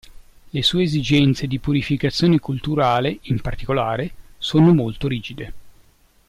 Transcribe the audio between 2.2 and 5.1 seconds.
culturale, in particolare, sono molto